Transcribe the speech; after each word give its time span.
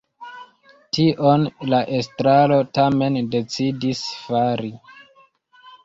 Tion 0.97 1.45
la 1.75 1.83
estraro 1.99 2.59
tamen 2.79 3.23
decidis 3.39 4.05
fari. 4.27 4.77